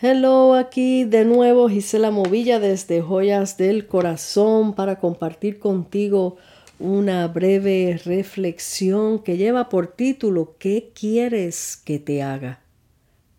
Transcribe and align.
Hello, 0.00 0.54
aquí 0.54 1.02
de 1.02 1.24
nuevo 1.24 1.68
Gisela 1.68 2.12
Movilla 2.12 2.60
desde 2.60 3.02
Joyas 3.02 3.56
del 3.56 3.88
Corazón 3.88 4.76
para 4.76 5.00
compartir 5.00 5.58
contigo 5.58 6.36
una 6.78 7.26
breve 7.26 8.00
reflexión 8.04 9.18
que 9.18 9.36
lleva 9.36 9.68
por 9.68 9.88
título 9.88 10.54
¿Qué 10.60 10.92
quieres 10.94 11.76
que 11.84 11.98
te 11.98 12.22
haga? 12.22 12.60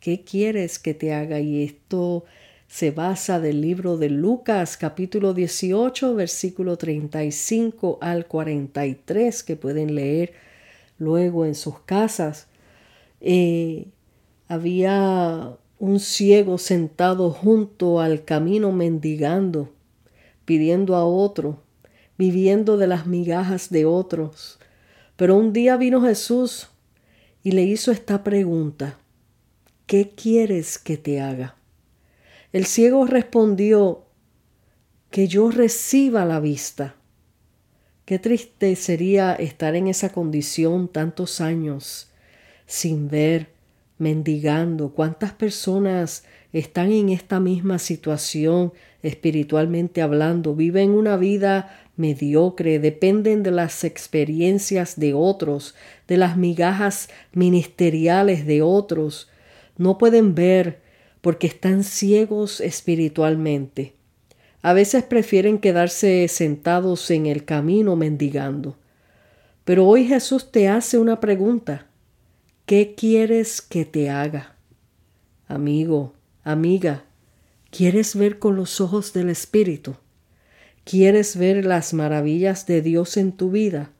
¿Qué 0.00 0.24
quieres 0.24 0.80
que 0.80 0.94
te 0.94 1.14
haga? 1.14 1.38
Y 1.38 1.62
esto 1.62 2.24
se 2.66 2.90
basa 2.90 3.38
del 3.38 3.60
libro 3.60 3.96
de 3.96 4.10
Lucas 4.10 4.76
capítulo 4.76 5.34
18 5.34 6.16
versículo 6.16 6.76
35 6.76 7.98
al 8.00 8.26
43 8.26 9.44
que 9.44 9.54
pueden 9.54 9.94
leer 9.94 10.32
luego 10.98 11.46
en 11.46 11.54
sus 11.54 11.78
casas. 11.78 12.48
Eh, 13.20 13.86
había 14.48 15.56
un 15.78 16.00
ciego 16.00 16.58
sentado 16.58 17.30
junto 17.30 18.00
al 18.00 18.24
camino 18.24 18.72
mendigando, 18.72 19.72
pidiendo 20.44 20.96
a 20.96 21.04
otro, 21.04 21.62
viviendo 22.16 22.76
de 22.76 22.86
las 22.86 23.06
migajas 23.06 23.70
de 23.70 23.86
otros. 23.86 24.58
Pero 25.16 25.36
un 25.36 25.52
día 25.52 25.76
vino 25.76 26.02
Jesús 26.02 26.68
y 27.42 27.52
le 27.52 27.62
hizo 27.62 27.92
esta 27.92 28.24
pregunta, 28.24 28.98
¿qué 29.86 30.10
quieres 30.10 30.78
que 30.78 30.96
te 30.96 31.20
haga? 31.20 31.56
El 32.52 32.66
ciego 32.66 33.06
respondió, 33.06 34.04
que 35.10 35.26
yo 35.28 35.50
reciba 35.50 36.24
la 36.24 36.40
vista. 36.40 36.94
Qué 38.04 38.18
triste 38.18 38.74
sería 38.76 39.34
estar 39.34 39.74
en 39.74 39.88
esa 39.88 40.10
condición 40.10 40.88
tantos 40.88 41.40
años 41.40 42.10
sin 42.66 43.08
ver, 43.08 43.48
mendigando. 43.98 44.90
¿Cuántas 44.90 45.32
personas 45.32 46.24
están 46.52 46.92
en 46.92 47.10
esta 47.10 47.40
misma 47.40 47.78
situación 47.78 48.72
espiritualmente 49.02 50.02
hablando? 50.02 50.54
Viven 50.54 50.90
una 50.90 51.16
vida 51.16 51.76
mediocre, 51.96 52.78
dependen 52.78 53.42
de 53.42 53.50
las 53.50 53.84
experiencias 53.84 54.98
de 54.98 55.14
otros, 55.14 55.74
de 56.06 56.16
las 56.16 56.36
migajas 56.36 57.10
ministeriales 57.32 58.46
de 58.46 58.62
otros. 58.62 59.28
No 59.76 59.98
pueden 59.98 60.34
ver 60.34 60.80
porque 61.20 61.48
están 61.48 61.84
ciegos 61.84 62.60
espiritualmente. 62.60 63.94
A 64.62 64.72
veces 64.72 65.04
prefieren 65.04 65.58
quedarse 65.58 66.26
sentados 66.28 67.10
en 67.10 67.26
el 67.26 67.44
camino 67.44 67.96
mendigando. 67.96 68.76
Pero 69.64 69.86
hoy 69.86 70.06
Jesús 70.06 70.50
te 70.50 70.68
hace 70.68 70.98
una 70.98 71.20
pregunta. 71.20 71.86
¿Qué 72.68 72.94
quieres 72.94 73.62
que 73.62 73.86
te 73.86 74.10
haga? 74.10 74.54
Amigo, 75.46 76.12
amiga, 76.44 77.04
¿quieres 77.70 78.14
ver 78.14 78.38
con 78.38 78.56
los 78.56 78.82
ojos 78.82 79.14
del 79.14 79.30
Espíritu? 79.30 79.94
¿Quieres 80.84 81.38
ver 81.38 81.64
las 81.64 81.94
maravillas 81.94 82.66
de 82.66 82.82
Dios 82.82 83.16
en 83.16 83.32
tu 83.32 83.50
vida? 83.50 83.92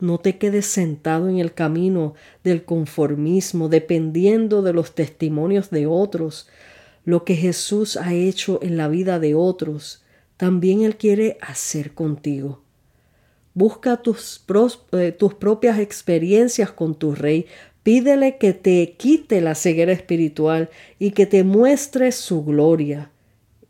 No 0.00 0.18
te 0.18 0.36
quedes 0.36 0.66
sentado 0.66 1.30
en 1.30 1.38
el 1.38 1.54
camino 1.54 2.12
del 2.44 2.66
conformismo, 2.66 3.70
dependiendo 3.70 4.60
de 4.60 4.74
los 4.74 4.94
testimonios 4.94 5.70
de 5.70 5.86
otros. 5.86 6.46
Lo 7.06 7.24
que 7.24 7.36
Jesús 7.36 7.96
ha 7.96 8.12
hecho 8.12 8.60
en 8.62 8.76
la 8.76 8.88
vida 8.88 9.18
de 9.18 9.34
otros, 9.34 10.04
también 10.36 10.82
Él 10.82 10.96
quiere 10.98 11.38
hacer 11.40 11.94
contigo. 11.94 12.62
Busca 13.52 13.96
tus, 13.96 14.44
eh, 14.92 15.10
tus 15.10 15.34
propias 15.34 15.80
experiencias 15.80 16.70
con 16.70 16.94
tu 16.94 17.14
Rey, 17.14 17.46
Pídele 17.90 18.36
que 18.36 18.52
te 18.52 18.94
quite 18.96 19.40
la 19.40 19.56
ceguera 19.56 19.90
espiritual 19.90 20.70
y 21.00 21.10
que 21.10 21.26
te 21.26 21.42
muestre 21.42 22.12
su 22.12 22.44
gloria. 22.44 23.10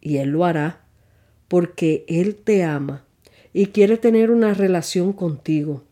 Y 0.00 0.18
Él 0.18 0.28
lo 0.28 0.44
hará, 0.44 0.84
porque 1.48 2.04
Él 2.06 2.36
te 2.36 2.62
ama 2.62 3.04
y 3.52 3.66
quiere 3.66 3.96
tener 3.96 4.30
una 4.30 4.54
relación 4.54 5.12
contigo. 5.14 5.82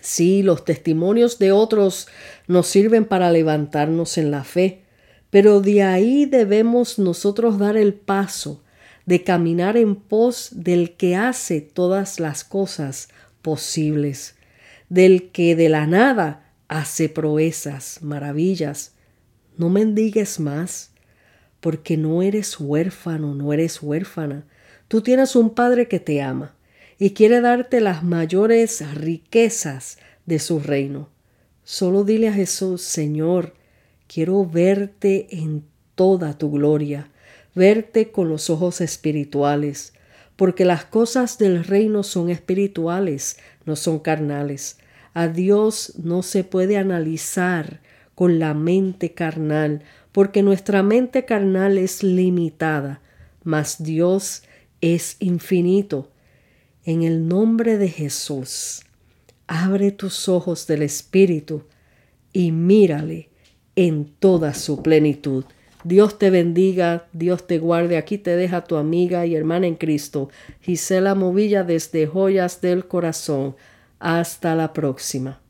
Sí, 0.00 0.44
los 0.44 0.64
testimonios 0.64 1.40
de 1.40 1.50
otros 1.50 2.06
nos 2.46 2.68
sirven 2.68 3.04
para 3.04 3.32
levantarnos 3.32 4.18
en 4.18 4.30
la 4.30 4.44
fe, 4.44 4.82
pero 5.28 5.60
de 5.60 5.82
ahí 5.82 6.26
debemos 6.26 6.96
nosotros 7.00 7.58
dar 7.58 7.76
el 7.76 7.92
paso 7.92 8.62
de 9.04 9.24
caminar 9.24 9.76
en 9.76 9.96
pos 9.96 10.50
del 10.52 10.94
que 10.94 11.16
hace 11.16 11.60
todas 11.60 12.20
las 12.20 12.44
cosas 12.44 13.08
posibles, 13.42 14.36
del 14.88 15.32
que 15.32 15.56
de 15.56 15.68
la 15.68 15.88
nada 15.88 16.44
hace 16.68 17.08
proezas, 17.08 18.02
maravillas. 18.02 18.92
No 19.56 19.70
mendigues 19.70 20.40
más, 20.40 20.90
porque 21.60 21.96
no 21.96 22.22
eres 22.22 22.60
huérfano, 22.60 23.34
no 23.34 23.52
eres 23.52 23.82
huérfana. 23.82 24.46
Tú 24.88 25.00
tienes 25.00 25.34
un 25.36 25.50
Padre 25.50 25.88
que 25.88 26.00
te 26.00 26.22
ama 26.22 26.54
y 26.98 27.10
quiere 27.10 27.40
darte 27.40 27.80
las 27.80 28.02
mayores 28.02 28.94
riquezas 28.94 29.98
de 30.26 30.38
su 30.38 30.60
reino. 30.60 31.08
Solo 31.64 32.04
dile 32.04 32.28
a 32.28 32.32
Jesús, 32.32 32.82
Señor, 32.82 33.54
quiero 34.06 34.44
verte 34.46 35.26
en 35.30 35.64
toda 35.94 36.38
tu 36.38 36.50
gloria, 36.52 37.10
verte 37.54 38.12
con 38.12 38.28
los 38.28 38.50
ojos 38.50 38.80
espirituales, 38.80 39.92
porque 40.36 40.64
las 40.64 40.84
cosas 40.84 41.38
del 41.38 41.64
reino 41.64 42.02
son 42.02 42.30
espirituales, 42.30 43.38
no 43.64 43.74
son 43.74 43.98
carnales. 43.98 44.78
A 45.16 45.28
Dios 45.28 45.94
no 45.96 46.22
se 46.22 46.44
puede 46.44 46.76
analizar 46.76 47.80
con 48.14 48.38
la 48.38 48.52
mente 48.52 49.14
carnal, 49.14 49.80
porque 50.12 50.42
nuestra 50.42 50.82
mente 50.82 51.24
carnal 51.24 51.78
es 51.78 52.02
limitada, 52.02 53.00
mas 53.42 53.82
Dios 53.82 54.42
es 54.82 55.16
infinito. 55.20 56.10
En 56.84 57.02
el 57.02 57.28
nombre 57.28 57.78
de 57.78 57.88
Jesús, 57.88 58.82
abre 59.46 59.90
tus 59.90 60.28
ojos 60.28 60.66
del 60.66 60.82
Espíritu 60.82 61.64
y 62.34 62.52
mírale 62.52 63.30
en 63.74 64.04
toda 64.18 64.52
su 64.52 64.82
plenitud. 64.82 65.46
Dios 65.82 66.18
te 66.18 66.28
bendiga, 66.28 67.08
Dios 67.14 67.46
te 67.46 67.58
guarde. 67.58 67.96
Aquí 67.96 68.18
te 68.18 68.36
deja 68.36 68.64
tu 68.64 68.76
amiga 68.76 69.24
y 69.24 69.34
hermana 69.34 69.66
en 69.66 69.76
Cristo, 69.76 70.28
Gisela 70.60 71.14
Movilla 71.14 71.64
desde 71.64 72.06
Joyas 72.06 72.60
del 72.60 72.86
Corazón. 72.86 73.56
Hasta 73.98 74.54
la 74.54 74.72
próxima. 74.72 75.40